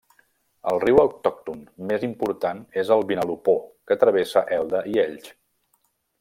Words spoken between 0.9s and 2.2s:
autòcton més